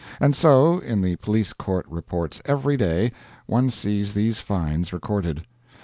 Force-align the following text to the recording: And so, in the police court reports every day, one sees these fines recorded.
And 0.19 0.35
so, 0.35 0.79
in 0.79 1.03
the 1.03 1.15
police 1.17 1.53
court 1.53 1.85
reports 1.87 2.41
every 2.45 2.75
day, 2.75 3.11
one 3.45 3.69
sees 3.69 4.15
these 4.15 4.39
fines 4.39 4.91
recorded. 4.91 5.45